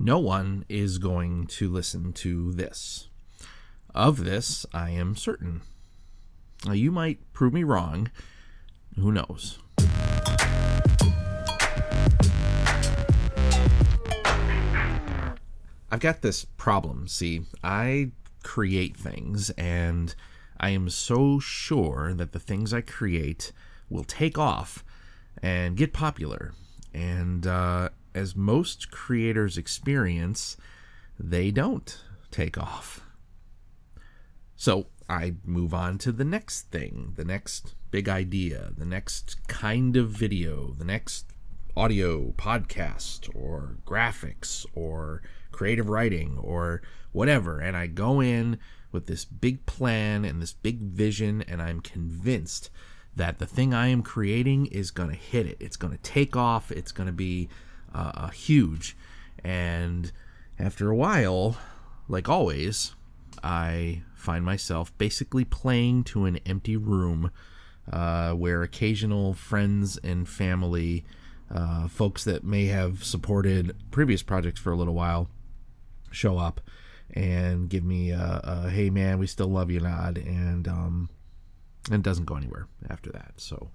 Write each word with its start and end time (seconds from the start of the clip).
No 0.00 0.20
one 0.20 0.64
is 0.68 0.98
going 0.98 1.48
to 1.48 1.68
listen 1.68 2.12
to 2.12 2.52
this. 2.52 3.08
Of 3.92 4.24
this, 4.24 4.64
I 4.72 4.90
am 4.90 5.16
certain. 5.16 5.62
Now, 6.64 6.72
you 6.72 6.92
might 6.92 7.32
prove 7.32 7.52
me 7.52 7.64
wrong. 7.64 8.08
Who 8.94 9.10
knows? 9.10 9.58
I've 15.90 16.00
got 16.00 16.22
this 16.22 16.44
problem. 16.44 17.08
See, 17.08 17.46
I 17.64 18.12
create 18.44 18.96
things, 18.96 19.50
and 19.50 20.14
I 20.60 20.70
am 20.70 20.90
so 20.90 21.40
sure 21.40 22.14
that 22.14 22.30
the 22.30 22.38
things 22.38 22.72
I 22.72 22.82
create 22.82 23.50
will 23.90 24.04
take 24.04 24.38
off 24.38 24.84
and 25.42 25.76
get 25.76 25.92
popular. 25.92 26.52
And 26.94 27.46
uh, 27.48 27.88
as 28.14 28.36
most 28.36 28.90
creators 28.90 29.58
experience, 29.58 30.56
they 31.18 31.50
don't 31.50 32.00
take 32.30 32.58
off. 32.58 33.00
So 34.56 34.88
I 35.08 35.34
move 35.44 35.72
on 35.72 35.98
to 35.98 36.12
the 36.12 36.24
next 36.24 36.70
thing, 36.70 37.14
the 37.16 37.24
next 37.24 37.74
big 37.90 38.08
idea, 38.08 38.72
the 38.76 38.84
next 38.84 39.46
kind 39.48 39.96
of 39.96 40.10
video, 40.10 40.74
the 40.76 40.84
next 40.84 41.26
audio 41.76 42.32
podcast 42.32 43.30
or 43.34 43.78
graphics 43.86 44.66
or 44.74 45.22
creative 45.52 45.88
writing 45.88 46.36
or 46.38 46.82
whatever. 47.12 47.60
And 47.60 47.76
I 47.76 47.86
go 47.86 48.20
in 48.20 48.58
with 48.90 49.06
this 49.06 49.24
big 49.24 49.64
plan 49.64 50.24
and 50.24 50.42
this 50.42 50.52
big 50.52 50.80
vision, 50.80 51.42
and 51.42 51.62
I'm 51.62 51.80
convinced 51.80 52.70
that 53.14 53.38
the 53.38 53.46
thing 53.46 53.72
I 53.72 53.88
am 53.88 54.02
creating 54.02 54.66
is 54.66 54.90
going 54.90 55.10
to 55.10 55.16
hit 55.16 55.46
it. 55.46 55.56
It's 55.60 55.76
going 55.76 55.92
to 55.92 56.02
take 56.02 56.36
off. 56.36 56.70
It's 56.70 56.92
going 56.92 57.06
to 57.06 57.12
be 57.12 57.48
uh, 57.94 58.28
huge. 58.28 58.96
And 59.44 60.12
after 60.58 60.90
a 60.90 60.96
while, 60.96 61.56
like 62.08 62.28
always, 62.28 62.94
I 63.42 64.02
find 64.14 64.44
myself 64.44 64.96
basically 64.98 65.44
playing 65.44 66.04
to 66.04 66.24
an 66.24 66.38
empty 66.46 66.76
room 66.76 67.30
uh, 67.92 68.32
where 68.32 68.62
occasional 68.62 69.34
friends 69.34 69.98
and 70.02 70.28
family, 70.28 71.04
uh, 71.54 71.88
folks 71.88 72.24
that 72.24 72.44
may 72.44 72.66
have 72.66 73.04
supported 73.04 73.74
previous 73.90 74.22
projects 74.22 74.60
for 74.60 74.72
a 74.72 74.76
little 74.76 74.94
while, 74.94 75.28
show 76.10 76.38
up 76.38 76.60
and 77.14 77.70
give 77.70 77.84
me 77.84 78.10
a, 78.10 78.40
a 78.44 78.70
hey 78.70 78.90
man, 78.90 79.18
we 79.18 79.26
still 79.26 79.48
love 79.48 79.70
you 79.70 79.80
nod, 79.80 80.18
and 80.18 80.68
um, 80.68 81.08
and 81.86 82.00
it 82.00 82.02
doesn't 82.02 82.26
go 82.26 82.36
anywhere 82.36 82.66
after 82.90 83.10
that. 83.12 83.32
So 83.36 83.70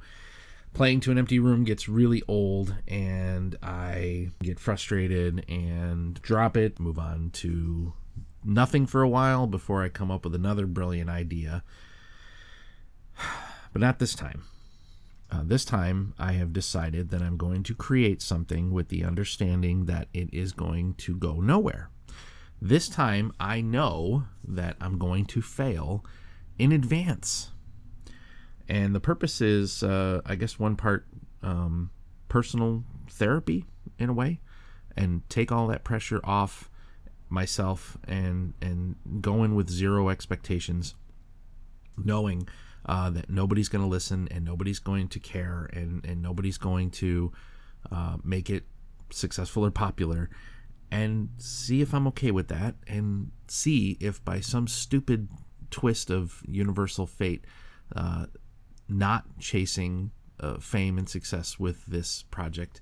playing 0.74 1.00
to 1.02 1.12
an 1.12 1.18
empty 1.18 1.40
room 1.40 1.64
gets 1.64 1.88
really 1.88 2.22
old, 2.28 2.76
and 2.88 3.56
I 3.62 4.32
get 4.42 4.60
frustrated 4.60 5.46
and 5.50 6.22
drop 6.22 6.58
it, 6.58 6.80
move 6.80 7.00
on 7.00 7.30
to 7.34 7.94
nothing 8.44 8.86
for 8.86 9.02
a 9.02 9.10
while 9.10 9.48
before 9.48 9.84
I 9.84 9.90
come 9.90 10.12
up 10.12 10.24
with 10.26 10.36
another 10.36 10.66
brilliant 10.68 11.10
idea. 11.10 11.64
But 13.72 13.82
not 13.82 13.98
this 13.98 14.14
time. 14.14 14.44
Uh, 15.32 15.42
this 15.44 15.66
time, 15.66 16.14
I 16.20 16.34
have 16.34 16.54
decided 16.54 17.10
that 17.10 17.24
I'm 17.24 17.38
going 17.38 17.64
to 17.64 17.74
create 17.74 18.22
something 18.22 18.70
with 18.70 18.90
the 18.90 19.04
understanding 19.04 19.86
that 19.86 20.10
it 20.14 20.32
is 20.32 20.52
going 20.52 20.94
to 21.00 21.16
go 21.16 21.42
nowhere. 21.42 21.90
This 22.62 22.88
time, 22.88 23.34
I 23.40 23.62
know 23.62 24.26
that 24.48 24.76
I'm 24.80 25.00
going 25.00 25.26
to 25.26 25.42
fail 25.42 26.06
in 26.60 26.72
advance. 26.72 27.50
And 28.68 28.96
the 28.96 29.00
purpose 29.00 29.42
is, 29.42 29.84
uh, 29.84 30.22
I 30.26 30.36
guess, 30.36 30.58
one 30.58 30.76
part 30.76 31.06
um, 31.42 31.92
personal 32.30 32.84
therapy 33.10 33.66
in 34.00 34.10
a 34.10 34.14
way, 34.14 34.40
and 34.96 35.28
take 35.30 35.52
all 35.52 35.68
that 35.68 35.84
pressure 35.84 36.22
off 36.24 36.70
myself 37.30 37.98
and 38.08 38.54
and 38.62 38.96
go 39.22 39.44
in 39.44 39.56
with 39.56 39.70
zero 39.70 40.10
expectations, 40.10 40.96
knowing 41.98 42.48
uh, 42.86 43.10
that 43.10 43.30
nobody's 43.30 43.70
going 43.70 43.84
to 43.84 43.90
listen 43.90 44.28
and 44.32 44.46
nobody's 44.46 44.80
going 44.80 45.08
to 45.10 45.20
care 45.20 45.70
and 45.74 46.06
and 46.06 46.22
nobody's 46.22 46.58
going 46.58 46.90
to 46.92 47.32
uh, 47.92 48.18
make 48.24 48.50
it 48.50 48.64
successful 49.10 49.66
or 49.66 49.72
popular 49.72 50.30
and 50.94 51.30
see 51.38 51.82
if 51.82 51.92
I'm 51.92 52.06
okay 52.10 52.30
with 52.30 52.50
that 52.50 52.76
and 52.88 53.32
see 53.48 53.98
if 54.00 54.24
by 54.24 54.40
some 54.40 54.68
stupid 54.68 55.28
twist 55.72 56.12
of 56.12 56.44
universal 56.46 57.08
fate, 57.08 57.46
uh, 57.96 58.28
not 58.88 59.26
chasing 59.40 60.12
uh, 60.40 60.58
fame 60.58 60.98
and 60.98 61.08
success 61.08 61.60
with 61.60 61.86
this 61.86 62.24
project 62.24 62.82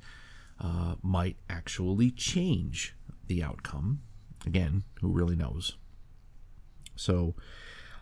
uh, 0.60 0.96
might 1.02 1.38
actually 1.50 2.12
change 2.12 2.96
the 3.28 3.44
outcome. 3.44 4.02
Again, 4.46 4.84
who 5.02 5.10
really 5.10 5.36
knows? 5.36 5.78
So, 6.96 7.36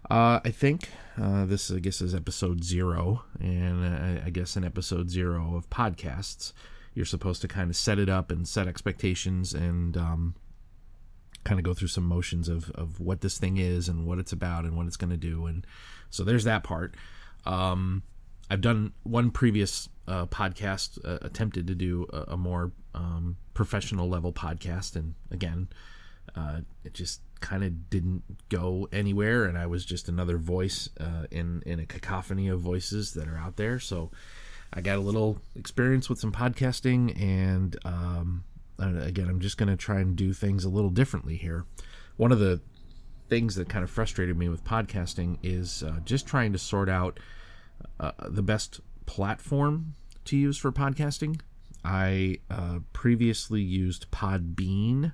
uh, 0.10 0.40
I 0.44 0.52
think 0.52 0.90
uh, 1.22 1.46
this, 1.46 1.70
I 1.70 1.80
guess, 1.80 2.02
is 2.02 2.16
episode 2.16 2.64
zero, 2.64 3.24
and 3.40 3.86
uh, 3.86 4.26
I 4.26 4.30
guess 4.30 4.56
in 4.56 4.64
episode 4.64 5.10
zero 5.10 5.56
of 5.56 5.70
podcasts 5.70 6.54
you're 6.94 7.06
supposed 7.06 7.42
to 7.42 7.48
kind 7.48 7.70
of 7.70 7.76
set 7.76 8.00
it 8.00 8.10
up 8.10 8.32
and 8.32 8.48
set 8.48 8.68
expectations 8.68 9.54
and 9.54 9.96
um, 9.96 10.36
kind 11.44 11.60
of 11.60 11.64
go 11.64 11.74
through 11.74 11.88
some 11.88 12.04
motions 12.04 12.50
of, 12.50 12.70
of 12.72 13.00
what 13.00 13.22
this 13.22 13.38
thing 13.38 13.58
is 13.58 13.88
and 13.88 14.06
what 14.06 14.20
it's 14.20 14.34
about 14.34 14.66
and 14.66 14.76
what 14.76 14.88
it's 14.88 14.98
going 14.98 15.10
to 15.10 15.18
do. 15.18 15.46
And 15.46 15.66
so 16.10 16.24
there's 16.24 16.44
that 16.44 16.64
part. 16.64 16.96
Um, 17.46 18.04
I've 18.50 18.62
done 18.62 18.94
one 19.04 19.32
previous 19.32 19.90
uh, 20.08 20.26
podcast, 20.26 21.04
uh, 21.06 21.20
attempted 21.22 21.68
to 21.68 21.76
do 21.76 22.08
a, 22.12 22.34
a 22.34 22.38
more 22.38 22.72
um, 22.96 23.38
professional 23.54 24.10
level 24.10 24.34
podcast. 24.34 24.96
And 24.96 25.16
again, 25.32 25.70
uh, 26.36 26.62
it 26.84 26.94
just 26.94 27.22
kind 27.42 27.64
of 27.64 27.90
didn't 27.90 28.24
go 28.50 28.88
anywhere. 28.92 29.46
And 29.46 29.58
I 29.58 29.68
was 29.68 29.86
just 29.86 30.10
another 30.10 30.38
voice 30.38 30.90
uh, 31.00 31.26
in, 31.32 31.62
in 31.66 31.80
a 31.80 31.86
cacophony 31.86 32.48
of 32.48 32.60
voices 32.60 33.14
that 33.14 33.28
are 33.28 33.38
out 33.38 33.58
there. 33.58 33.80
So, 33.80 34.12
I 34.74 34.82
got 34.82 34.98
a 34.98 35.02
little 35.02 35.42
experience 35.56 36.10
with 36.10 36.20
some 36.20 36.32
podcasting, 36.32 37.20
and 37.20 37.76
um, 37.84 38.44
again, 38.78 39.28
I'm 39.28 39.40
just 39.40 39.58
going 39.58 39.70
to 39.70 39.76
try 39.76 40.00
and 40.00 40.16
do 40.16 40.32
things 40.32 40.64
a 40.64 40.70
little 40.70 40.92
differently 40.92 41.38
here. 41.38 41.66
One 42.18 42.32
of 42.32 42.40
the 42.40 42.62
things 43.30 43.56
that 43.56 43.70
kind 43.70 43.84
of 43.84 43.90
frustrated 43.90 44.38
me 44.38 44.50
with 44.50 44.64
podcasting 44.64 45.38
is 45.44 45.84
uh, 45.84 46.00
just 46.04 46.26
trying 46.28 46.52
to 46.52 46.58
sort 46.60 46.90
out 46.90 47.20
uh, 48.00 48.12
the 48.28 48.42
best 48.42 48.82
platform 49.06 49.96
to 50.26 50.36
use 50.36 50.58
for 50.58 50.72
podcasting. 50.72 51.40
I 51.84 52.40
uh, 52.50 52.80
previously 52.92 53.62
used 53.62 54.12
Podbean. 54.12 55.14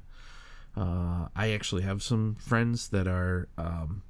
Uh, 0.76 1.28
I 1.36 1.52
actually 1.52 1.84
have 1.84 2.02
some 2.02 2.36
friends 2.36 2.90
that 2.90 3.08
are 3.08 3.48
um, 3.58 4.02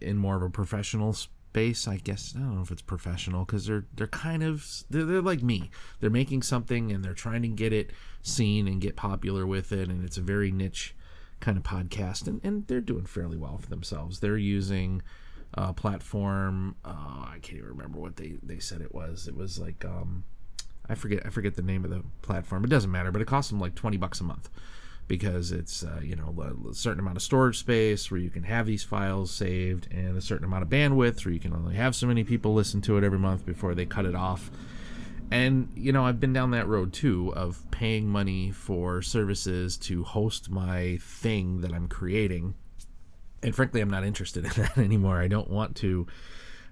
in 0.00 0.16
more 0.16 0.36
of 0.36 0.42
a 0.42 0.50
professional 0.50 1.12
space. 1.12 1.86
i 1.86 1.96
guess 1.96 2.34
i 2.36 2.38
don't 2.38 2.54
know 2.54 2.62
if 2.62 2.70
it's 2.70 2.80
professional 2.82 3.44
because 3.44 3.66
they're 3.66 3.84
they're 3.94 4.06
kind 4.06 4.42
of 4.42 4.84
they're, 4.88 5.04
they're 5.04 5.20
like 5.20 5.42
me 5.42 5.70
they're 6.00 6.08
making 6.08 6.40
something 6.40 6.90
and 6.90 7.04
they're 7.04 7.12
trying 7.12 7.42
to 7.42 7.48
get 7.48 7.72
it 7.74 7.90
seen 8.22 8.66
and 8.66 8.80
get 8.80 8.96
popular 8.96 9.46
with 9.46 9.70
it 9.70 9.88
and 9.90 10.02
it's 10.04 10.16
a 10.16 10.22
very 10.22 10.50
niche 10.50 10.94
kind 11.42 11.58
of 11.58 11.62
podcast 11.64 12.26
and, 12.26 12.40
and 12.42 12.66
they're 12.68 12.80
doing 12.80 13.04
fairly 13.04 13.36
well 13.36 13.58
for 13.58 13.68
themselves. 13.68 14.20
They're 14.20 14.38
using 14.38 15.02
a 15.54 15.74
platform 15.74 16.74
uh, 16.82 17.26
i 17.28 17.38
can't 17.42 17.58
even 17.58 17.68
remember 17.68 17.98
what 17.98 18.16
they 18.16 18.36
they 18.42 18.58
said 18.58 18.80
it 18.80 18.94
was. 18.94 19.28
It 19.28 19.36
was 19.36 19.58
like 19.58 19.84
um 19.84 20.24
i 20.88 20.94
forget 20.94 21.26
i 21.26 21.28
forget 21.28 21.56
the 21.56 21.62
name 21.62 21.84
of 21.84 21.90
the 21.90 22.02
platform. 22.22 22.64
It 22.64 22.70
doesn't 22.70 22.90
matter 22.90 23.12
but 23.12 23.20
it 23.20 23.28
costs 23.28 23.50
them 23.50 23.60
like 23.60 23.74
20 23.74 23.98
bucks 23.98 24.20
a 24.20 24.24
month 24.24 24.48
because 25.08 25.52
it's 25.52 25.82
uh, 25.82 26.00
you 26.02 26.16
know 26.16 26.34
a 26.70 26.74
certain 26.74 27.00
amount 27.00 27.16
of 27.16 27.22
storage 27.22 27.58
space 27.58 28.10
where 28.10 28.20
you 28.20 28.30
can 28.30 28.44
have 28.44 28.66
these 28.66 28.84
files 28.84 29.30
saved 29.30 29.88
and 29.90 30.16
a 30.16 30.22
certain 30.22 30.44
amount 30.46 30.62
of 30.62 30.70
bandwidth 30.70 31.24
where 31.24 31.34
you 31.34 31.40
can 31.40 31.52
only 31.52 31.74
have 31.74 31.94
so 31.94 32.06
many 32.06 32.24
people 32.24 32.54
listen 32.54 32.80
to 32.80 32.96
it 32.96 33.04
every 33.04 33.18
month 33.18 33.44
before 33.44 33.74
they 33.74 33.84
cut 33.84 34.06
it 34.06 34.14
off 34.14 34.50
and 35.30 35.68
you 35.74 35.92
know 35.92 36.04
i've 36.04 36.20
been 36.20 36.32
down 36.32 36.50
that 36.50 36.66
road 36.66 36.92
too 36.92 37.32
of 37.34 37.62
paying 37.70 38.06
money 38.06 38.50
for 38.50 39.02
services 39.02 39.76
to 39.76 40.04
host 40.04 40.50
my 40.50 40.98
thing 41.00 41.60
that 41.60 41.72
i'm 41.72 41.88
creating. 41.88 42.54
And 43.42 43.54
frankly 43.54 43.80
i'm 43.80 43.90
not 43.90 44.04
interested 44.04 44.44
in 44.44 44.50
that 44.52 44.78
anymore. 44.78 45.20
I 45.20 45.28
don't 45.28 45.50
want 45.50 45.76
to 45.76 46.06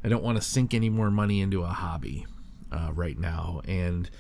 i 0.05 0.09
don't 0.09 0.23
want 0.23 0.37
to 0.37 0.43
sink 0.43 0.75
any 0.75 0.89
more 0.89 1.11
money 1.11 1.41
into 1.41 1.63
a 1.63 1.69
hobby 1.69 2.27
uh, 2.73 2.91
right 2.93 3.19
now. 3.19 3.61
And 3.67 4.11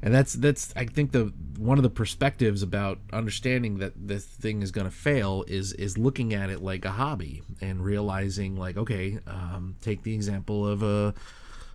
and 0.00 0.14
that's 0.14 0.34
that's 0.34 0.72
I 0.76 0.84
think 0.84 1.12
the 1.12 1.32
one 1.56 1.78
of 1.78 1.82
the 1.82 1.90
perspectives 1.90 2.62
about 2.62 2.98
understanding 3.12 3.78
that 3.78 3.94
this 3.96 4.24
thing 4.24 4.62
is 4.62 4.70
going 4.70 4.86
to 4.86 4.92
fail 4.92 5.44
is 5.48 5.72
is 5.72 5.98
looking 5.98 6.34
at 6.34 6.50
it 6.50 6.62
like 6.62 6.84
a 6.84 6.90
hobby 6.90 7.42
and 7.60 7.84
realizing 7.84 8.56
like 8.56 8.76
okay, 8.76 9.18
um, 9.26 9.76
take 9.82 10.02
the 10.02 10.14
example 10.14 10.66
of 10.66 10.82
a 10.82 11.14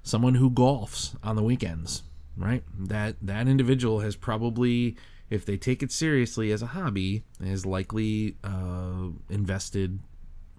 someone 0.03 0.35
who 0.35 0.51
golfs 0.51 1.15
on 1.23 1.35
the 1.35 1.43
weekends, 1.43 2.03
right? 2.37 2.63
That 2.77 3.15
that 3.21 3.47
individual 3.47 4.01
has 4.01 4.15
probably 4.15 4.95
if 5.29 5.45
they 5.45 5.57
take 5.57 5.81
it 5.81 5.91
seriously 5.91 6.51
as 6.51 6.61
a 6.61 6.67
hobby, 6.67 7.23
has 7.43 7.65
likely 7.65 8.35
uh, 8.43 9.07
invested 9.29 9.99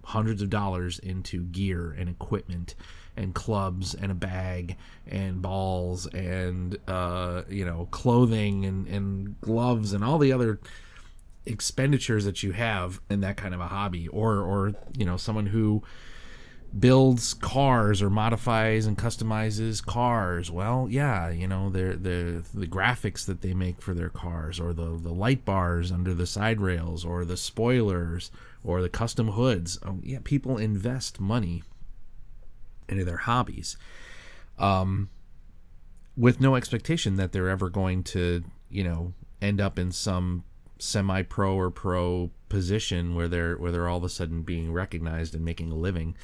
hundreds 0.03 0.41
of 0.41 0.49
dollars 0.49 0.99
into 0.99 1.43
gear 1.45 1.95
and 1.97 2.09
equipment 2.09 2.75
and 3.17 3.33
clubs 3.33 3.95
and 3.95 4.11
a 4.11 4.15
bag 4.15 4.75
and 5.07 5.41
balls 5.41 6.05
and 6.07 6.77
uh, 6.87 7.43
you 7.49 7.65
know 7.65 7.87
clothing 7.91 8.65
and, 8.65 8.87
and 8.87 9.39
gloves 9.41 9.93
and 9.93 10.03
all 10.03 10.17
the 10.17 10.31
other 10.31 10.59
expenditures 11.45 12.25
that 12.25 12.43
you 12.43 12.51
have 12.51 12.99
in 13.09 13.21
that 13.21 13.37
kind 13.37 13.53
of 13.53 13.61
a 13.61 13.67
hobby 13.67 14.07
or 14.09 14.39
or 14.39 14.73
you 14.97 15.05
know 15.05 15.17
someone 15.17 15.47
who 15.47 15.81
builds 16.77 17.33
cars 17.33 18.01
or 18.01 18.09
modifies 18.09 18.85
and 18.85 18.97
customizes 18.97 19.85
cars. 19.85 20.51
Well 20.51 20.87
yeah 20.89 21.29
you 21.29 21.47
know 21.47 21.69
the 21.69 21.95
the 21.95 22.43
the 22.53 22.67
graphics 22.67 23.25
that 23.25 23.41
they 23.41 23.53
make 23.53 23.81
for 23.81 23.93
their 23.93 24.09
cars 24.09 24.59
or 24.59 24.73
the 24.73 24.97
the 24.97 25.13
light 25.13 25.45
bars 25.45 25.91
under 25.91 26.13
the 26.13 26.27
side 26.27 26.59
rails 26.59 27.05
or 27.05 27.23
the 27.25 27.37
spoilers 27.37 28.31
or 28.63 28.81
the 28.81 28.89
custom 28.89 29.29
hoods. 29.29 29.79
Um, 29.83 30.01
yeah 30.03 30.19
people 30.23 30.57
invest 30.57 31.19
money 31.19 31.63
into 32.87 33.05
their 33.05 33.17
hobbies 33.17 33.77
um 34.59 35.09
with 36.17 36.39
no 36.39 36.55
expectation 36.55 37.15
that 37.15 37.31
they're 37.31 37.49
ever 37.49 37.69
going 37.69 38.03
to 38.03 38.43
you 38.69 38.83
know 38.83 39.13
end 39.41 39.59
up 39.59 39.77
in 39.79 39.91
some 39.91 40.43
semi 40.79 41.21
pro 41.21 41.55
or 41.55 41.71
pro 41.71 42.29
position 42.49 43.15
where 43.15 43.27
they're 43.27 43.55
where 43.55 43.71
they're 43.71 43.87
all 43.87 43.97
of 43.97 44.03
a 44.03 44.09
sudden 44.09 44.41
being 44.41 44.71
recognized 44.71 45.33
and 45.33 45.43
making 45.43 45.71
a 45.71 45.75
living 45.75 46.15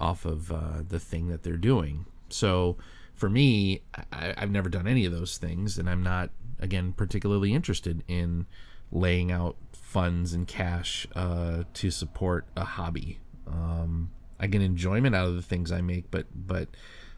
off 0.00 0.24
of 0.24 0.50
uh, 0.52 0.82
the 0.86 1.00
thing 1.00 1.28
that 1.28 1.42
they're 1.42 1.56
doing. 1.56 2.06
So 2.28 2.76
for 3.14 3.28
me, 3.28 3.82
I, 4.12 4.34
I've 4.36 4.50
never 4.50 4.68
done 4.68 4.86
any 4.86 5.04
of 5.06 5.12
those 5.12 5.38
things, 5.38 5.78
and 5.78 5.88
I'm 5.88 6.02
not 6.02 6.30
again 6.58 6.92
particularly 6.92 7.52
interested 7.52 8.02
in 8.08 8.46
laying 8.90 9.30
out 9.32 9.56
funds 9.72 10.32
and 10.32 10.46
cash 10.46 11.06
uh, 11.14 11.64
to 11.74 11.90
support 11.90 12.46
a 12.56 12.64
hobby. 12.64 13.18
Um, 13.46 14.10
I 14.38 14.46
get 14.46 14.62
enjoyment 14.62 15.14
out 15.14 15.28
of 15.28 15.36
the 15.36 15.42
things 15.42 15.72
I 15.72 15.80
make, 15.80 16.10
but 16.10 16.26
but 16.34 16.68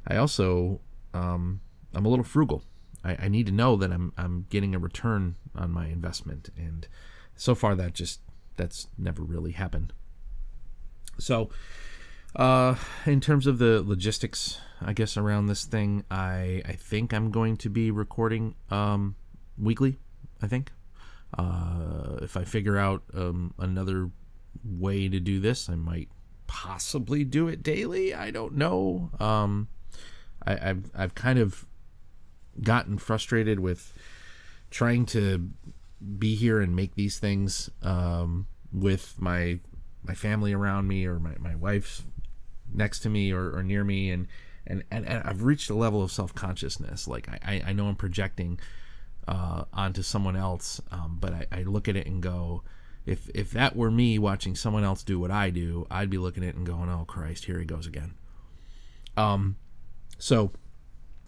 I 0.07 0.17
also 0.17 0.81
um, 1.15 1.61
I'm 1.95 2.07
a 2.07 2.09
little 2.09 2.25
frugal. 2.25 2.63
I, 3.05 3.17
I 3.23 3.29
need 3.29 3.47
to 3.47 3.53
know 3.53 3.77
that 3.77 3.93
I'm 3.93 4.13
I'm 4.17 4.47
getting 4.51 4.75
a 4.75 4.79
return 4.79 5.37
on 5.55 5.71
my 5.71 5.87
investment, 5.87 6.51
and 6.57 6.87
so 7.37 7.55
far 7.55 7.75
that 7.75 7.95
just 7.95 8.21
that's 8.57 8.89
never 8.99 9.23
really 9.23 9.53
happened. 9.53 9.93
So, 11.19 11.51
uh, 12.39 12.77
in 13.05 13.21
terms 13.21 13.47
of 13.47 13.59
the 13.59 13.83
logistics, 13.85 14.61
I 14.81 14.93
guess 14.93 15.17
around 15.17 15.47
this 15.47 15.65
thing, 15.65 16.05
I 16.11 16.63
I 16.65 16.73
think 16.73 17.13
I'm 17.13 17.31
going 17.31 17.57
to 17.59 17.69
be 17.69 17.91
recording 17.91 18.55
um, 18.71 19.17
weekly. 19.59 19.99
I 20.41 20.47
think 20.47 20.71
uh, 21.37 22.19
if 22.23 22.37
I 22.37 22.45
figure 22.45 22.79
out 22.79 23.03
um, 23.13 23.53
another 23.59 24.11
way 24.65 25.09
to 25.09 25.19
do 25.19 25.41
this, 25.41 25.69
I 25.69 25.75
might 25.75 26.09
possibly 26.47 27.25
do 27.25 27.49
it 27.49 27.63
daily. 27.63 28.15
I 28.15 28.31
don't 28.31 28.55
know. 28.55 29.11
Um, 29.19 29.69
I, 30.47 30.55
have 30.55 30.91
I've 30.95 31.15
kind 31.17 31.41
of 31.41 31.67
gotten 32.63 32.99
frustrated 32.99 33.59
with 33.59 33.93
trying 34.71 35.07
to 35.07 35.51
be 36.19 36.37
here 36.37 36.61
and 36.61 36.75
make 36.77 36.95
these 36.95 37.19
things 37.19 37.69
um, 37.83 38.47
with 38.73 39.17
my 39.19 39.59
my 40.05 40.15
family 40.15 40.53
around 40.53 40.87
me 40.87 41.05
or 41.05 41.19
my, 41.19 41.35
my 41.39 41.57
wife 41.57 42.05
next 42.73 43.01
to 43.01 43.09
me 43.09 43.33
or, 43.33 43.57
or 43.57 43.63
near 43.63 43.85
me 43.85 44.11
and, 44.11 44.27
and 44.67 44.85
and 44.91 45.07
and 45.07 45.23
I've 45.25 45.43
reached 45.43 45.71
a 45.71 45.75
level 45.75 46.03
of 46.03 46.13
self 46.13 46.35
consciousness 46.35 47.09
like 47.09 47.29
I, 47.29 47.63
I 47.67 47.73
know 47.73 47.87
I'm 47.87 47.97
projecting 47.97 48.61
uh, 49.27 49.65
onto 49.73 50.03
someone 50.03 50.37
else 50.37 50.81
um, 50.91 51.19
but 51.21 51.33
I, 51.33 51.47
I 51.53 51.63
look 51.63 51.89
at 51.89 51.97
it 51.97 52.07
and 52.07 52.23
go 52.23 52.63
if 53.07 53.29
if 53.35 53.51
that 53.53 53.77
were 53.77 53.91
me 53.91 54.19
watching 54.19 54.55
someone 54.55 54.85
else 54.85 55.03
do 55.03 55.19
what 55.19 55.31
I 55.31 55.51
do 55.51 55.87
I'd 55.91 56.11
be 56.11 56.19
looking 56.19 56.43
at 56.43 56.51
it 56.51 56.57
and 56.57 56.67
going 56.67 56.91
oh 56.91 57.05
Christ 57.07 57.45
here 57.47 57.59
he 57.59 57.65
goes 57.65 57.87
again 57.87 58.15
um 59.17 59.57
so 60.19 60.53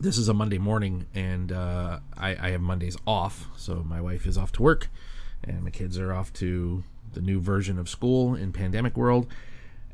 this 0.00 0.16
is 0.16 0.28
a 0.28 0.34
Monday 0.34 0.58
morning, 0.58 1.06
and 1.14 1.52
uh, 1.52 2.00
I, 2.16 2.30
I, 2.30 2.50
have 2.50 2.62
Mondays 2.62 2.96
off. 3.06 3.48
So 3.56 3.84
my 3.86 4.00
wife 4.00 4.26
is 4.26 4.38
off 4.38 4.50
to 4.52 4.62
work, 4.62 4.88
and 5.44 5.62
my 5.62 5.70
kids 5.70 5.98
are 5.98 6.12
off 6.12 6.32
to 6.34 6.82
the 7.12 7.20
new 7.20 7.38
version 7.38 7.78
of 7.78 7.88
school 7.88 8.34
in 8.34 8.52
pandemic 8.52 8.96
world. 8.96 9.26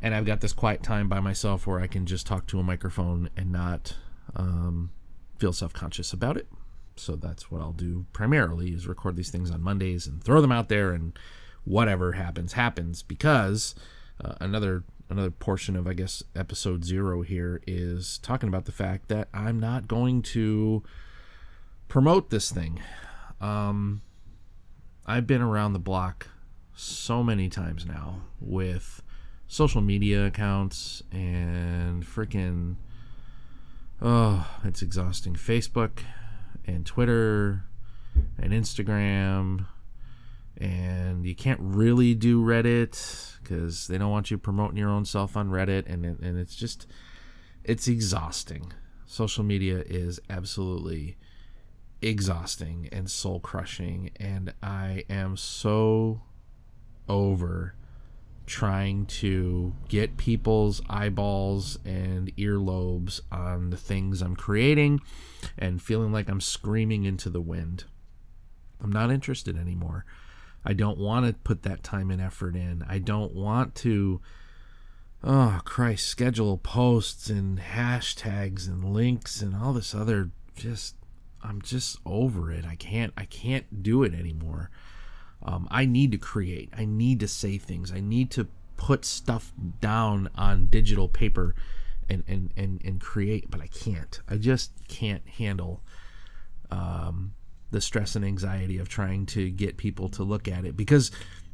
And 0.02 0.14
I've 0.14 0.26
got 0.26 0.40
this 0.40 0.52
quiet 0.52 0.82
time 0.82 1.08
by 1.08 1.20
myself 1.20 1.66
where 1.66 1.80
I 1.80 1.86
can 1.86 2.06
just 2.06 2.26
talk 2.26 2.46
to 2.48 2.60
a 2.60 2.62
microphone 2.62 3.30
and 3.36 3.50
not 3.50 3.96
um, 4.34 4.90
feel 5.38 5.52
self 5.52 5.72
conscious 5.72 6.12
about 6.12 6.36
it. 6.36 6.48
So 6.96 7.16
that's 7.16 7.50
what 7.50 7.60
I'll 7.60 7.72
do 7.72 8.06
primarily 8.12 8.72
is 8.72 8.86
record 8.86 9.16
these 9.16 9.30
things 9.30 9.50
on 9.50 9.62
Mondays 9.62 10.06
and 10.06 10.22
throw 10.22 10.40
them 10.40 10.52
out 10.52 10.68
there, 10.68 10.92
and 10.92 11.18
whatever 11.64 12.12
happens 12.12 12.54
happens. 12.54 13.02
Because 13.02 13.74
uh, 14.22 14.34
another 14.40 14.84
another 15.08 15.30
portion 15.30 15.76
of 15.76 15.86
I 15.86 15.92
guess 15.92 16.22
episode 16.34 16.84
zero 16.84 17.22
here 17.22 17.60
is 17.66 18.18
talking 18.18 18.48
about 18.48 18.64
the 18.64 18.72
fact 18.72 19.08
that 19.08 19.28
I'm 19.32 19.60
not 19.60 19.88
going 19.88 20.22
to 20.22 20.82
promote 21.88 22.30
this 22.30 22.50
thing. 22.50 22.80
Um, 23.40 24.02
I've 25.06 25.26
been 25.26 25.42
around 25.42 25.72
the 25.72 25.78
block 25.78 26.28
so 26.74 27.22
many 27.22 27.48
times 27.48 27.86
now 27.86 28.22
with 28.40 29.02
social 29.48 29.80
media 29.80 30.26
accounts 30.26 31.02
and 31.12 32.04
freaking 32.04 32.76
oh 34.00 34.46
it's 34.64 34.82
exhausting. 34.82 35.34
Facebook 35.34 36.00
and 36.66 36.84
twitter 36.84 37.64
and 38.38 38.52
instagram. 38.52 39.66
And 40.58 41.26
you 41.26 41.34
can't 41.34 41.60
really 41.60 42.14
do 42.14 42.42
reddit 42.42 43.36
because 43.42 43.86
they 43.86 43.98
don't 43.98 44.10
want 44.10 44.30
you 44.30 44.38
promoting 44.38 44.76
your 44.76 44.88
own 44.88 45.04
self 45.04 45.36
on 45.36 45.50
Reddit, 45.50 45.84
and 45.86 46.04
and 46.04 46.38
it's 46.38 46.56
just 46.56 46.86
it's 47.64 47.88
exhausting. 47.88 48.72
Social 49.06 49.44
media 49.44 49.82
is 49.86 50.18
absolutely 50.28 51.16
exhausting 52.02 52.88
and 52.90 53.10
soul 53.10 53.40
crushing, 53.40 54.10
and 54.18 54.52
I 54.62 55.04
am 55.08 55.36
so 55.36 56.22
over 57.08 57.74
trying 58.46 59.06
to 59.06 59.74
get 59.88 60.16
people's 60.16 60.80
eyeballs 60.88 61.78
and 61.84 62.34
earlobes 62.36 63.20
on 63.30 63.70
the 63.70 63.76
things 63.76 64.22
I'm 64.22 64.36
creating 64.36 65.00
and 65.58 65.82
feeling 65.82 66.12
like 66.12 66.28
I'm 66.28 66.40
screaming 66.40 67.04
into 67.04 67.28
the 67.28 67.40
wind. 67.40 67.84
I'm 68.80 68.92
not 68.92 69.10
interested 69.10 69.58
anymore. 69.58 70.04
I 70.64 70.72
don't 70.72 70.98
want 70.98 71.26
to 71.26 71.32
put 71.32 71.62
that 71.62 71.82
time 71.82 72.10
and 72.10 72.20
effort 72.20 72.56
in. 72.56 72.84
I 72.88 72.98
don't 72.98 73.34
want 73.34 73.74
to, 73.76 74.20
oh 75.24 75.60
Christ, 75.64 76.06
schedule 76.06 76.58
posts 76.58 77.28
and 77.28 77.58
hashtags 77.58 78.68
and 78.68 78.84
links 78.84 79.42
and 79.42 79.54
all 79.54 79.72
this 79.72 79.94
other 79.94 80.30
just. 80.54 80.94
I'm 81.42 81.62
just 81.62 81.98
over 82.04 82.50
it. 82.50 82.64
I 82.64 82.74
can't. 82.74 83.12
I 83.16 83.24
can't 83.24 83.82
do 83.84 84.02
it 84.02 84.14
anymore. 84.14 84.68
Um, 85.42 85.68
I 85.70 85.86
need 85.86 86.12
to 86.12 86.18
create. 86.18 86.70
I 86.76 86.84
need 86.84 87.20
to 87.20 87.28
say 87.28 87.58
things. 87.58 87.92
I 87.92 88.00
need 88.00 88.30
to 88.32 88.48
put 88.76 89.04
stuff 89.04 89.52
down 89.80 90.28
on 90.34 90.66
digital 90.66 91.08
paper 91.08 91.54
and 92.08 92.24
and 92.26 92.52
and, 92.56 92.82
and 92.84 93.00
create. 93.00 93.50
But 93.50 93.60
I 93.60 93.68
can't. 93.68 94.20
I 94.28 94.36
just 94.36 94.72
can't 94.88 95.26
handle 95.28 95.82
um, 96.70 97.34
the 97.70 97.80
stress 97.80 98.16
and 98.16 98.24
anxiety 98.24 98.78
of 98.78 98.88
trying 98.88 99.26
to 99.26 99.50
get 99.50 99.76
people 99.76 100.08
to 100.10 100.22
look 100.22 100.48
at 100.48 100.64
it 100.64 100.76
because 100.76 101.10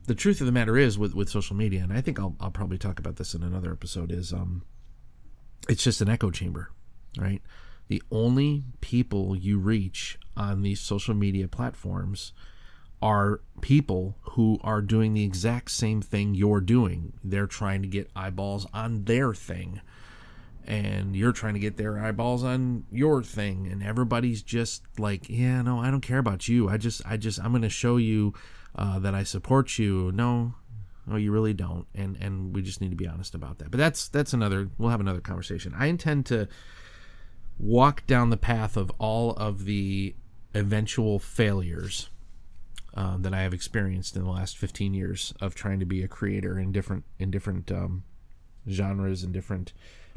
the 0.07 0.15
truth 0.15 0.41
of 0.41 0.47
the 0.47 0.53
matter 0.53 0.77
is 0.77 0.99
with, 0.99 1.15
with 1.15 1.29
social 1.29 1.57
media 1.57 1.81
and 1.83 1.93
i 1.93 2.01
think 2.01 2.19
I'll, 2.19 2.37
I'll 2.41 2.51
probably 2.51 2.79
talk 2.79 2.99
about 2.99 3.17
this 3.17 3.35
in 3.35 3.43
another 3.43 3.73
episode 3.73 4.13
is 4.13 4.33
um 4.33 4.63
it's 5.69 5.83
just 5.83 6.01
an 6.01 6.09
echo 6.09 6.31
chamber 6.31 6.71
right 7.19 7.43
the 7.89 8.03
only 8.11 8.65
people 8.81 9.37
you 9.37 9.59
reach 9.59 10.19
on 10.37 10.63
these 10.63 10.81
social 10.81 11.15
media 11.15 11.49
platforms 11.49 12.33
are 13.03 13.41
people 13.61 14.17
who 14.23 14.59
are 14.63 14.81
doing 14.81 15.13
the 15.13 15.25
exact 15.25 15.73
same 15.73 16.01
thing 16.01 16.35
you're 16.35 16.61
doing. 16.61 17.13
They're 17.23 17.47
trying 17.47 17.83
to 17.83 17.89
get 17.89 18.11
eyeballs 18.17 18.67
on 18.73 19.05
their 19.05 19.35
thing 19.35 19.81
and 20.65 21.17
you're 21.17 21.33
trying 21.33 21.55
to 21.55 21.61
get 21.61 21.77
their 21.77 21.99
eyeballs 21.99 22.45
on 22.45 22.85
your 22.91 23.23
thing 23.23 23.67
and 23.67 23.83
everybody's 23.83 24.43
just 24.43 24.83
like 24.97 25.29
yeah 25.29 25.61
no 25.61 25.81
i 25.81 25.91
don't 25.91 26.03
care 26.03 26.19
about 26.19 26.49
you. 26.49 26.69
I 26.69 26.77
just 26.77 27.03
i 27.05 27.17
just 27.17 27.41
i'm 27.41 27.51
going 27.51 27.63
to 27.63 27.69
show 27.69 27.97
you 27.97 28.33
uh, 28.77 28.99
that 29.01 29.15
i 29.15 29.25
support 29.25 29.79
you. 29.79 30.13
No 30.13 30.55
no 31.07 31.17
you 31.17 31.33
really 31.33 31.53
don't 31.53 31.87
and 31.95 32.17
and 32.21 32.55
we 32.55 32.63
just 32.63 32.81
need 32.81 32.91
to 32.91 32.97
be 32.97 33.09
honest 33.09 33.35
about 33.35 33.59
that. 33.59 33.71
But 33.71 33.79
that's 33.79 34.09
that's 34.09 34.33
another 34.33 34.71
we'll 34.79 34.91
have 34.91 35.01
another 35.01 35.21
conversation. 35.21 35.75
I 35.77 35.87
intend 35.87 36.27
to 36.27 36.49
walk 37.59 38.07
down 38.07 38.31
the 38.31 38.37
path 38.37 38.77
of 38.77 38.91
all 38.99 39.33
of 39.33 39.65
the 39.65 40.15
eventual 40.55 41.19
failures 41.19 42.09
uh, 42.95 43.17
that 43.19 43.35
i 43.35 43.43
have 43.43 43.55
experienced 43.55 44.17
in 44.17 44.25
the 44.25 44.31
last 44.31 44.57
15 44.59 44.95
years 44.95 45.33
of 45.41 45.55
trying 45.55 45.81
to 45.81 45.87
be 45.87 46.03
a 46.03 46.09
creator 46.09 46.59
in 46.59 46.73
different 46.73 47.05
in 47.19 47.31
different 47.31 47.71
um, 47.73 48.05
genres 48.69 49.23
and 49.23 49.33
different 49.33 49.73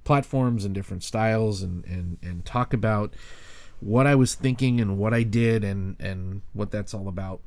platforms 0.06 0.64
and 0.64 0.74
different 0.74 1.04
styles 1.04 1.62
and, 1.62 1.84
and, 1.86 2.18
and 2.22 2.46
talk 2.46 2.74
about 2.74 3.14
what 3.82 4.08
I 4.08 4.16
was 4.16 4.36
thinking 4.36 4.80
and 4.80 4.98
what 4.98 5.14
I 5.14 5.24
did 5.24 5.66
and, 5.66 6.00
and 6.00 6.42
what 6.54 6.72
that's 6.72 6.94
all 6.94 7.10
about 7.10 7.42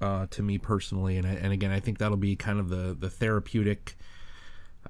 uh, 0.00 0.26
to 0.30 0.42
me 0.42 0.58
personally. 0.58 1.16
And, 1.16 1.26
I, 1.26 1.32
and 1.32 1.52
again, 1.52 1.72
I 1.72 1.80
think 1.80 1.98
that'll 1.98 2.16
be 2.16 2.36
kind 2.36 2.60
of 2.60 2.68
the, 2.68 2.96
the 2.98 3.10
therapeutic 3.10 3.96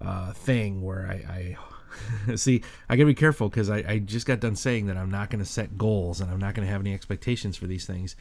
uh, 0.01 0.33
thing 0.33 0.83
where 0.83 1.07
I, 1.07 1.15
I 1.15 1.57
See, 2.37 2.63
I 2.89 2.97
gotta 2.97 3.07
be 3.07 3.15
careful 3.15 3.49
because 3.49 3.71
I, 3.71 3.79
I 3.89 3.99
just 4.01 4.27
got 4.27 4.41
done 4.41 4.57
saying 4.57 4.87
that 4.87 4.99
I'm 4.99 5.11
not 5.11 5.31
gonna 5.31 5.47
set 5.47 5.79
goals 5.79 6.21
and 6.21 6.31
I'm 6.31 6.39
not 6.39 6.55
gonna 6.55 6.67
have 6.67 6.81
any 6.81 6.93
expectations 6.93 7.57
for 7.57 7.67
these 7.67 7.87
things. 7.87 8.17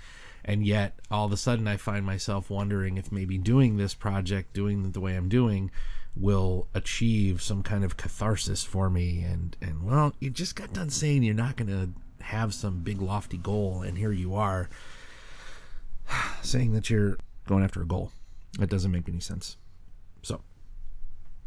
And 0.48 0.66
yet, 0.66 1.00
all 1.10 1.26
of 1.26 1.32
a 1.32 1.38
sudden, 1.38 1.68
I 1.68 1.76
find 1.76 2.06
myself 2.06 2.52
wondering 2.52 2.98
if 2.98 3.12
maybe 3.12 3.40
doing 3.40 3.78
this 3.78 3.96
project, 3.96 4.54
doing 4.54 4.86
it 4.86 4.94
the 4.94 5.00
way 5.00 5.16
I'm 5.16 5.28
doing, 5.28 5.72
will 6.16 6.68
achieve 6.76 7.42
some 7.42 7.64
kind 7.64 7.84
of 7.84 7.98
catharsis 7.98 8.64
for 8.64 8.90
me. 8.92 9.24
And, 9.24 9.58
and 9.60 9.84
well, 9.84 10.14
you 10.20 10.30
just 10.30 10.56
got 10.56 10.72
done 10.72 10.92
saying 10.92 11.24
you're 11.24 11.34
not 11.34 11.58
gonna 11.58 11.90
have 12.22 12.54
some 12.54 12.82
big 12.82 13.02
lofty 13.02 13.38
goal, 13.38 13.82
and 13.82 13.98
here 13.98 14.12
you 14.12 14.36
are 14.36 14.70
saying 16.44 16.74
that 16.74 16.92
you're 16.92 17.18
going 17.48 17.64
after 17.64 17.82
a 17.82 17.88
goal. 17.88 18.12
That 18.60 18.70
doesn't 18.70 18.92
make 18.92 19.10
any 19.10 19.20
sense. 19.20 19.58
So, 20.22 20.42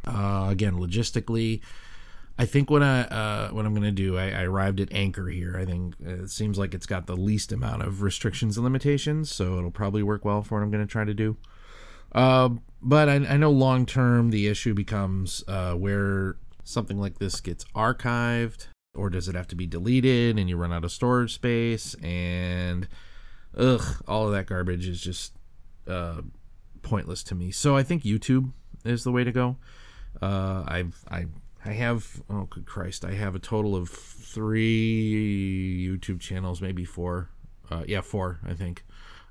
uh, 0.06 0.48
again, 0.50 0.74
logistically, 0.74 1.60
I 2.38 2.46
think 2.46 2.70
what 2.70 2.82
I 2.82 3.00
uh, 3.00 3.48
what 3.48 3.66
I'm 3.66 3.74
going 3.74 3.82
to 3.82 3.90
do, 3.90 4.16
I, 4.16 4.30
I, 4.30 4.42
arrived 4.44 4.78
at 4.78 4.92
Anchor 4.92 5.28
here. 5.28 5.56
I 5.58 5.64
think 5.64 5.96
it 6.00 6.30
seems 6.30 6.56
like 6.56 6.72
it's 6.72 6.86
got 6.86 7.06
the 7.06 7.16
least 7.16 7.50
amount 7.50 7.82
of 7.82 8.02
restrictions 8.02 8.56
and 8.56 8.62
limitations, 8.62 9.30
so 9.30 9.58
it'll 9.58 9.72
probably 9.72 10.04
work 10.04 10.24
well 10.24 10.42
for 10.42 10.54
what 10.56 10.62
I'm 10.62 10.70
going 10.70 10.86
to 10.86 10.90
try 10.90 11.04
to 11.04 11.14
do. 11.14 11.36
Uh, 12.12 12.50
but 12.80 13.08
I, 13.08 13.14
I 13.14 13.36
know 13.36 13.50
long 13.50 13.86
term 13.86 14.30
the 14.30 14.46
issue 14.46 14.72
becomes 14.72 15.42
uh, 15.48 15.74
where 15.74 16.36
something 16.62 16.98
like 16.98 17.18
this 17.18 17.40
gets 17.40 17.64
archived, 17.74 18.68
or 18.94 19.10
does 19.10 19.28
it 19.28 19.34
have 19.34 19.48
to 19.48 19.56
be 19.56 19.66
deleted 19.66 20.38
and 20.38 20.48
you 20.48 20.56
run 20.56 20.72
out 20.72 20.84
of 20.84 20.92
storage 20.92 21.34
space? 21.34 21.94
And 22.02 22.86
ugh, 23.56 24.02
all 24.06 24.26
of 24.26 24.32
that 24.32 24.46
garbage 24.46 24.86
is 24.86 25.00
just 25.00 25.32
uh, 25.88 26.22
pointless 26.82 27.24
to 27.24 27.34
me. 27.34 27.50
So 27.50 27.76
I 27.76 27.82
think 27.82 28.04
YouTube 28.04 28.52
is 28.84 29.02
the 29.02 29.10
way 29.10 29.24
to 29.24 29.32
go. 29.32 29.56
Uh, 30.22 30.62
I've 30.66 31.04
I 31.10 31.26
I 31.68 31.72
have 31.72 32.22
oh 32.30 32.44
good 32.44 32.64
Christ, 32.64 33.04
I 33.04 33.12
have 33.12 33.34
a 33.34 33.38
total 33.38 33.76
of 33.76 33.90
three 33.90 35.86
YouTube 35.86 36.18
channels, 36.18 36.62
maybe 36.62 36.86
four. 36.86 37.28
Uh, 37.70 37.84
yeah, 37.86 38.00
four 38.00 38.40
I 38.46 38.54
think. 38.54 38.84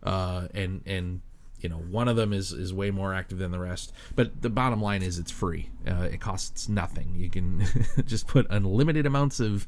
Uh, 0.04 0.48
and 0.54 0.84
and 0.86 1.22
you 1.60 1.70
know 1.70 1.78
one 1.78 2.08
of 2.08 2.16
them 2.16 2.34
is 2.34 2.52
is 2.52 2.72
way 2.72 2.92
more 2.92 3.12
active 3.12 3.40
than 3.40 3.50
the 3.50 3.60
rest. 3.60 3.92
But 4.16 4.44
the 4.44 4.52
bottom 4.52 4.80
line 4.80 5.02
is 5.02 5.18
it's 5.18 5.32
free. 5.32 5.72
Uh, 5.88 6.10
it 6.12 6.22
costs 6.22 6.70
nothing. 6.70 7.16
You 7.16 7.32
can 7.32 7.66
just 8.06 8.28
put 8.28 8.46
unlimited 8.52 9.08
amounts 9.08 9.40
of 9.40 9.66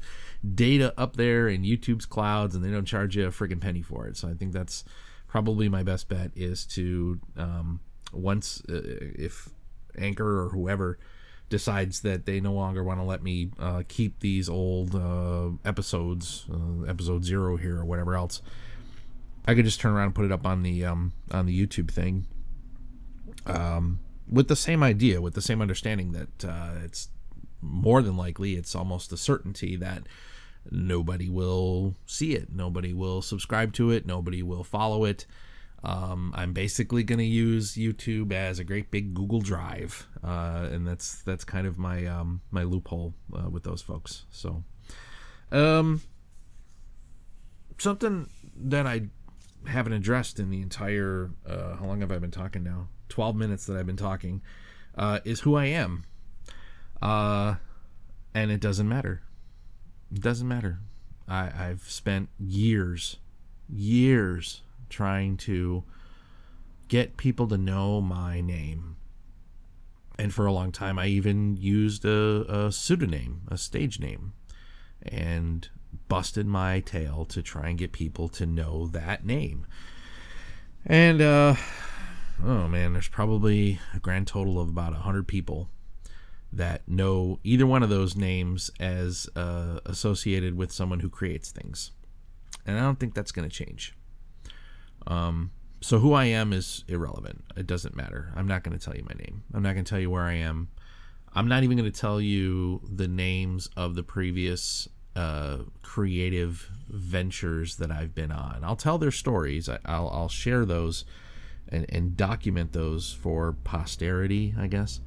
data 0.54 0.94
up 0.96 1.16
there 1.16 1.48
in 1.48 1.62
YouTube's 1.62 2.06
clouds, 2.06 2.54
and 2.54 2.64
they 2.64 2.70
don't 2.70 2.84
charge 2.84 3.16
you 3.16 3.26
a 3.26 3.30
friggin' 3.30 3.60
penny 3.60 3.82
for 3.82 4.06
it. 4.06 4.16
So 4.16 4.28
I 4.28 4.34
think 4.34 4.52
that's 4.52 4.84
probably 5.26 5.68
my 5.68 5.82
best 5.82 6.08
bet 6.08 6.30
is 6.36 6.66
to 6.66 7.18
um, 7.36 7.80
once 8.12 8.62
uh, 8.68 8.80
if 8.84 9.48
Anchor 9.98 10.44
or 10.44 10.50
whoever 10.50 11.00
decides 11.50 12.00
that 12.00 12.24
they 12.24 12.40
no 12.40 12.54
longer 12.54 12.82
want 12.82 13.00
to 13.00 13.04
let 13.04 13.22
me 13.22 13.50
uh, 13.58 13.82
keep 13.88 14.20
these 14.20 14.48
old 14.48 14.94
uh, 14.94 15.50
episodes, 15.68 16.46
uh, 16.50 16.84
episode 16.88 17.24
zero 17.24 17.56
here 17.56 17.78
or 17.78 17.84
whatever 17.84 18.14
else, 18.14 18.40
I 19.46 19.54
could 19.54 19.64
just 19.64 19.80
turn 19.80 19.92
around 19.92 20.06
and 20.06 20.14
put 20.14 20.24
it 20.24 20.32
up 20.32 20.46
on 20.46 20.62
the 20.62 20.84
um, 20.84 21.12
on 21.30 21.46
the 21.46 21.66
YouTube 21.66 21.90
thing. 21.90 22.26
Um, 23.46 24.00
with 24.30 24.48
the 24.48 24.56
same 24.56 24.82
idea, 24.82 25.20
with 25.20 25.34
the 25.34 25.42
same 25.42 25.60
understanding 25.60 26.12
that 26.12 26.44
uh, 26.44 26.70
it's 26.84 27.08
more 27.60 28.00
than 28.00 28.16
likely, 28.16 28.54
it's 28.54 28.74
almost 28.74 29.12
a 29.12 29.16
certainty 29.16 29.76
that 29.76 30.04
nobody 30.70 31.28
will 31.28 31.96
see 32.06 32.34
it, 32.34 32.54
nobody 32.54 32.92
will 32.92 33.22
subscribe 33.22 33.72
to 33.74 33.90
it, 33.90 34.06
nobody 34.06 34.42
will 34.42 34.62
follow 34.64 35.04
it. 35.04 35.26
Um, 35.82 36.32
I'm 36.36 36.52
basically 36.52 37.02
going 37.02 37.20
to 37.20 37.24
use 37.24 37.74
YouTube 37.74 38.32
as 38.32 38.58
a 38.58 38.64
great 38.64 38.90
big 38.90 39.14
Google 39.14 39.40
Drive, 39.40 40.06
uh, 40.22 40.68
and 40.70 40.86
that's 40.86 41.22
that's 41.22 41.44
kind 41.44 41.66
of 41.66 41.78
my 41.78 42.04
um, 42.06 42.42
my 42.50 42.64
loophole 42.64 43.14
uh, 43.34 43.48
with 43.48 43.62
those 43.62 43.80
folks. 43.80 44.24
So, 44.30 44.62
um, 45.50 46.02
something 47.78 48.28
that 48.56 48.86
I 48.86 49.08
haven't 49.66 49.94
addressed 49.94 50.38
in 50.38 50.50
the 50.50 50.60
entire 50.60 51.30
uh, 51.46 51.76
how 51.76 51.86
long 51.86 52.02
have 52.02 52.12
I 52.12 52.18
been 52.18 52.30
talking 52.30 52.62
now? 52.62 52.88
Twelve 53.08 53.34
minutes 53.34 53.64
that 53.64 53.78
I've 53.78 53.86
been 53.86 53.96
talking 53.96 54.42
uh, 54.98 55.20
is 55.24 55.40
who 55.40 55.54
I 55.54 55.66
am, 55.66 56.04
uh, 57.00 57.54
and 58.34 58.50
it 58.50 58.60
doesn't 58.60 58.88
matter. 58.88 59.22
It 60.12 60.20
doesn't 60.20 60.46
matter. 60.46 60.80
I, 61.26 61.68
I've 61.68 61.84
spent 61.84 62.28
years, 62.38 63.16
years 63.66 64.62
trying 64.90 65.36
to 65.38 65.84
get 66.88 67.16
people 67.16 67.46
to 67.48 67.56
know 67.56 68.00
my 68.00 68.40
name. 68.40 68.96
And 70.18 70.34
for 70.34 70.44
a 70.44 70.52
long 70.52 70.72
time, 70.72 70.98
I 70.98 71.06
even 71.06 71.56
used 71.56 72.04
a, 72.04 72.66
a 72.66 72.72
pseudonym, 72.72 73.42
a 73.48 73.56
stage 73.56 73.98
name, 73.98 74.34
and 75.02 75.68
busted 76.08 76.46
my 76.46 76.80
tail 76.80 77.24
to 77.26 77.40
try 77.40 77.68
and 77.68 77.78
get 77.78 77.92
people 77.92 78.28
to 78.28 78.44
know 78.44 78.86
that 78.88 79.24
name. 79.24 79.66
And, 80.84 81.22
uh, 81.22 81.54
oh 82.44 82.68
man, 82.68 82.92
there's 82.92 83.08
probably 83.08 83.80
a 83.94 83.98
grand 83.98 84.26
total 84.26 84.60
of 84.60 84.68
about 84.68 84.92
100 84.92 85.26
people 85.26 85.70
that 86.52 86.86
know 86.88 87.38
either 87.44 87.66
one 87.66 87.82
of 87.82 87.90
those 87.90 88.16
names 88.16 88.70
as 88.80 89.28
uh, 89.36 89.80
associated 89.86 90.56
with 90.56 90.72
someone 90.72 91.00
who 91.00 91.08
creates 91.08 91.50
things. 91.50 91.92
And 92.66 92.76
I 92.78 92.82
don't 92.82 92.98
think 92.98 93.14
that's 93.14 93.32
going 93.32 93.48
to 93.48 93.54
change. 93.54 93.94
Um, 95.06 95.50
so 95.80 95.98
who 95.98 96.12
I 96.12 96.26
am 96.26 96.52
is 96.52 96.84
irrelevant. 96.88 97.44
It 97.56 97.66
doesn't 97.66 97.96
matter. 97.96 98.32
I'm 98.36 98.46
not 98.46 98.62
going 98.62 98.78
to 98.78 98.84
tell 98.84 98.94
you 98.94 99.04
my 99.04 99.14
name. 99.18 99.42
I'm 99.54 99.62
not 99.62 99.72
going 99.72 99.84
to 99.84 99.88
tell 99.88 100.00
you 100.00 100.10
where 100.10 100.24
I 100.24 100.34
am. 100.34 100.68
I'm 101.34 101.48
not 101.48 101.62
even 101.62 101.78
going 101.78 101.90
to 101.90 102.00
tell 102.00 102.20
you 102.20 102.80
the 102.84 103.08
names 103.08 103.70
of 103.76 103.94
the 103.94 104.02
previous 104.02 104.88
uh, 105.16 105.58
creative 105.82 106.70
ventures 106.88 107.76
that 107.76 107.90
I've 107.90 108.14
been 108.14 108.32
on. 108.32 108.60
I'll 108.62 108.76
tell 108.76 108.98
their 108.98 109.10
stories. 109.10 109.68
I, 109.68 109.78
will 109.98 110.10
I'll 110.10 110.28
share 110.28 110.64
those 110.64 111.04
and, 111.68 111.86
and 111.88 112.16
document 112.16 112.72
those 112.72 113.12
for 113.12 113.52
posterity, 113.64 114.54
I 114.58 114.66
guess, 114.66 115.00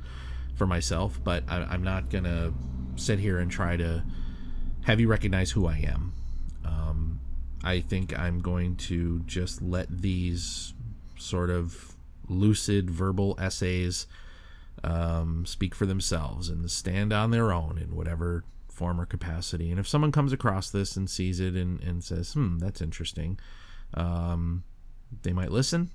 for 0.55 0.65
myself. 0.65 1.19
But 1.23 1.43
I, 1.47 1.73
am 1.73 1.83
not 1.83 2.09
going 2.09 2.23
to 2.23 2.53
sit 2.95 3.19
here 3.19 3.39
and 3.39 3.51
try 3.51 3.77
to 3.77 4.03
have 4.85 4.99
you 4.99 5.07
recognize 5.07 5.51
who 5.51 5.67
I 5.67 5.77
am. 5.77 6.13
I 7.63 7.79
think 7.79 8.17
I'm 8.17 8.39
going 8.39 8.75
to 8.75 9.19
just 9.25 9.61
let 9.61 10.01
these 10.01 10.73
sort 11.17 11.49
of 11.49 11.95
lucid 12.27 12.89
verbal 12.89 13.35
essays 13.39 14.07
um, 14.83 15.45
speak 15.45 15.73
for 15.73 15.85
themselves 15.85 16.49
and 16.49 16.69
stand 16.69 17.13
on 17.13 17.31
their 17.31 17.53
own 17.53 17.77
in 17.77 17.95
whatever 17.95 18.43
form 18.69 18.99
or 18.99 19.05
capacity. 19.05 19.69
And 19.71 19.79
if 19.79 19.87
someone 19.87 20.11
comes 20.11 20.33
across 20.33 20.69
this 20.69 20.97
and 20.97 21.09
sees 21.09 21.39
it 21.39 21.53
and, 21.53 21.81
and 21.81 22.03
says, 22.03 22.33
hmm, 22.33 22.57
that's 22.57 22.81
interesting, 22.81 23.39
um, 23.93 24.63
they 25.21 25.31
might 25.31 25.51
listen. 25.51 25.91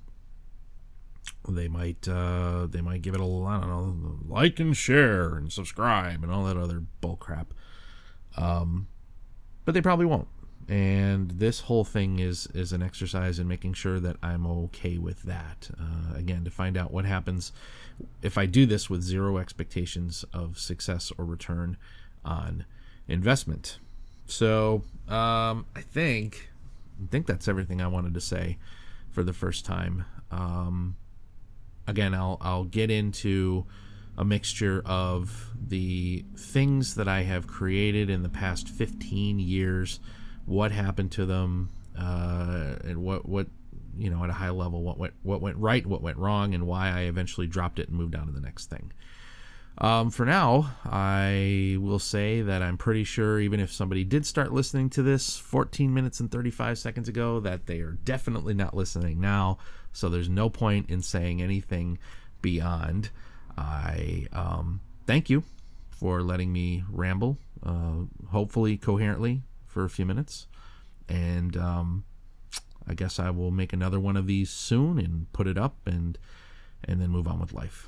They 1.47 1.67
might 1.67 2.07
uh, 2.07 2.67
they 2.67 2.81
might 2.81 3.01
give 3.01 3.13
it 3.13 3.21
a 3.21 3.23
I 3.23 3.59
don't 3.61 3.69
know 3.69 4.17
like 4.27 4.59
and 4.59 4.75
share 4.75 5.35
and 5.35 5.51
subscribe 5.51 6.23
and 6.23 6.31
all 6.31 6.45
that 6.45 6.57
other 6.57 6.81
bull 7.01 7.17
crap, 7.17 7.53
um, 8.35 8.87
but 9.65 9.73
they 9.73 9.81
probably 9.81 10.05
won't 10.05 10.27
and 10.69 11.31
this 11.31 11.61
whole 11.61 11.83
thing 11.83 12.19
is 12.19 12.47
is 12.53 12.71
an 12.71 12.83
exercise 12.83 13.39
in 13.39 13.47
making 13.47 13.73
sure 13.73 13.99
that 13.99 14.17
I'm 14.21 14.45
okay 14.45 14.99
with 14.99 15.23
that. 15.23 15.71
Uh, 15.79 16.15
again, 16.15 16.43
to 16.45 16.51
find 16.51 16.77
out 16.77 16.91
what 16.93 17.05
happens 17.05 17.51
if 18.21 18.37
I 18.37 18.45
do 18.45 18.67
this 18.67 18.87
with 18.89 19.01
zero 19.01 19.39
expectations 19.39 20.23
of 20.31 20.59
success 20.59 21.11
or 21.17 21.25
return 21.25 21.75
on 22.23 22.65
investment. 23.07 23.79
So 24.27 24.83
um, 25.07 25.65
I 25.75 25.81
think 25.81 26.51
I 27.03 27.07
think 27.09 27.25
that's 27.25 27.47
everything 27.47 27.81
I 27.81 27.87
wanted 27.87 28.13
to 28.13 28.21
say 28.21 28.59
for 29.09 29.23
the 29.23 29.33
first 29.33 29.65
time. 29.65 30.05
Um, 30.29 30.97
again, 31.87 32.13
I'll 32.13 32.37
I'll 32.41 32.65
get 32.65 32.91
into 32.91 33.65
a 34.19 34.23
mixture 34.23 34.83
of 34.85 35.49
the 35.67 36.25
things 36.37 36.93
that 36.93 37.07
I 37.07 37.23
have 37.23 37.47
created 37.47 38.09
in 38.11 38.21
the 38.21 38.29
past 38.29 38.67
15 38.67 39.39
years 39.39 39.99
what 40.49 40.71
happened 40.71 41.11
to 41.13 41.25
them, 41.25 41.69
uh, 41.97 42.75
and 42.83 43.03
what 43.03 43.27
what 43.27 43.47
you 43.97 44.09
know 44.09 44.23
at 44.23 44.29
a 44.29 44.33
high 44.33 44.49
level 44.49 44.83
what 44.83 44.97
went 44.97 45.13
what 45.23 45.41
went 45.41 45.57
right, 45.57 45.85
what 45.85 46.01
went 46.01 46.17
wrong, 46.17 46.53
and 46.53 46.65
why 46.65 46.89
I 46.89 47.01
eventually 47.01 47.47
dropped 47.47 47.79
it 47.79 47.89
and 47.89 47.97
moved 47.97 48.15
on 48.15 48.27
to 48.27 48.33
the 48.33 48.41
next 48.41 48.69
thing. 48.69 48.91
Um, 49.77 50.09
for 50.09 50.25
now, 50.25 50.75
I 50.83 51.77
will 51.79 51.99
say 51.99 52.41
that 52.41 52.61
I'm 52.61 52.77
pretty 52.77 53.05
sure, 53.05 53.39
even 53.39 53.61
if 53.61 53.71
somebody 53.71 54.03
did 54.03 54.25
start 54.25 54.51
listening 54.51 54.89
to 54.91 55.03
this 55.03 55.37
14 55.37 55.93
minutes 55.93 56.19
and 56.19 56.29
35 56.29 56.77
seconds 56.77 57.07
ago, 57.07 57.39
that 57.39 57.65
they 57.65 57.79
are 57.79 57.97
definitely 58.03 58.53
not 58.53 58.75
listening 58.75 59.21
now. 59.21 59.57
So 59.93 60.09
there's 60.09 60.27
no 60.27 60.49
point 60.49 60.89
in 60.89 61.01
saying 61.01 61.41
anything 61.41 61.97
beyond. 62.41 63.09
I 63.57 64.27
um, 64.33 64.81
thank 65.07 65.29
you 65.29 65.43
for 65.89 66.23
letting 66.23 66.51
me 66.51 66.83
ramble, 66.89 67.37
uh, 67.63 68.03
hopefully 68.31 68.75
coherently, 68.75 69.43
for 69.69 69.85
a 69.85 69.89
few 69.89 70.05
minutes. 70.05 70.47
And 71.07 71.55
um, 71.55 72.03
I 72.87 72.93
guess 72.93 73.19
I 73.19 73.29
will 73.29 73.51
make 73.51 73.71
another 73.71 73.99
one 73.99 74.17
of 74.17 74.27
these 74.27 74.49
soon 74.49 74.99
and 74.99 75.31
put 75.31 75.47
it 75.47 75.57
up 75.57 75.77
and 75.85 76.17
and 76.83 77.01
then 77.01 77.09
move 77.09 77.27
on 77.27 77.39
with 77.39 77.53
life. 77.53 77.87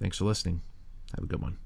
Thanks 0.00 0.18
for 0.18 0.24
listening. 0.24 0.60
Have 1.14 1.24
a 1.24 1.26
good 1.26 1.40
one. 1.40 1.58